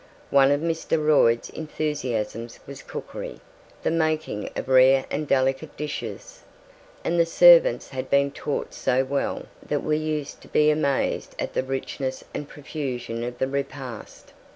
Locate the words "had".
7.89-8.09